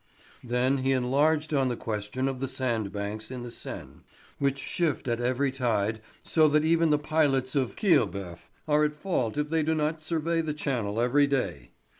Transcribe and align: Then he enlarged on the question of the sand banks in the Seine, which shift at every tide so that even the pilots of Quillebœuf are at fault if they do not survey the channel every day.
Then 0.43 0.79
he 0.79 0.93
enlarged 0.93 1.53
on 1.53 1.69
the 1.69 1.75
question 1.75 2.27
of 2.27 2.39
the 2.39 2.47
sand 2.47 2.91
banks 2.91 3.29
in 3.29 3.43
the 3.43 3.51
Seine, 3.51 4.01
which 4.39 4.57
shift 4.57 5.07
at 5.07 5.21
every 5.21 5.51
tide 5.51 6.01
so 6.23 6.47
that 6.47 6.65
even 6.65 6.89
the 6.89 6.97
pilots 6.97 7.55
of 7.55 7.75
Quillebœuf 7.75 8.39
are 8.67 8.83
at 8.83 8.95
fault 8.95 9.37
if 9.37 9.51
they 9.51 9.61
do 9.61 9.75
not 9.75 10.01
survey 10.01 10.41
the 10.41 10.55
channel 10.55 10.99
every 10.99 11.27
day. 11.27 11.69